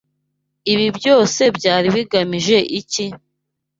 [0.73, 3.05] Ibi byose byari bigamije iki?